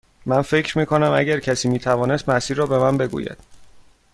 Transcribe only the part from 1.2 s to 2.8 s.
کسی می توانست مسیر را به